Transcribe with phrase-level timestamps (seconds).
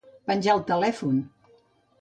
[0.29, 1.21] Penjar el telèfon.